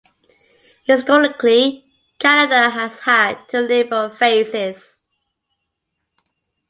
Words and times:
Historically, 0.85 1.83
Canada 2.17 2.71
has 2.71 3.01
had 3.01 3.35
two 3.47 3.59
liberal 3.59 4.09
phases. 4.09 5.01